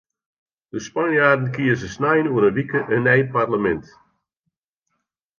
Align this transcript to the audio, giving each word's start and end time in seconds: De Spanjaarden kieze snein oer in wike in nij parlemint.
De 0.71 0.79
Spanjaarden 0.83 1.49
kieze 1.55 1.87
snein 1.95 2.25
oer 2.31 2.47
in 2.49 2.55
wike 2.57 2.81
in 2.95 3.03
nij 3.07 3.23
parlemint. 3.35 3.87